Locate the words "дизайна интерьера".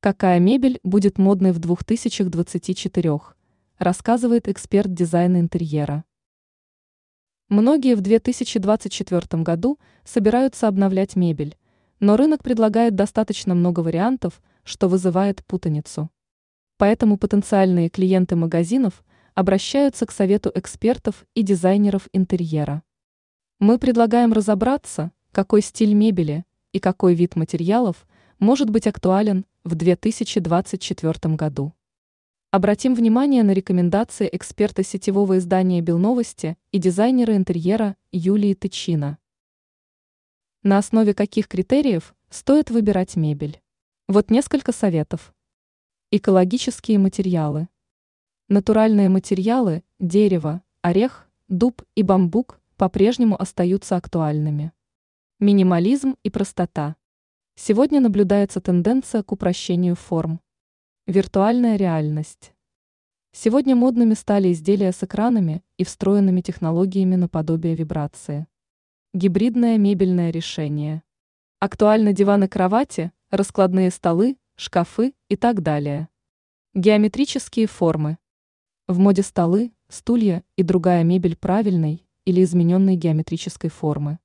4.94-6.04